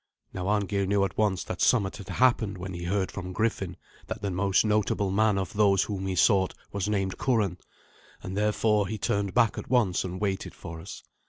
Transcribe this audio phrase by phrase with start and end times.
[0.33, 3.77] Now Arngeir knew at once that somewhat had happened when he heard from Griffin
[4.07, 7.59] that the most notable man of those whom he sought was named Curan,
[8.23, 11.03] and therefore he turned back at once and waited for us.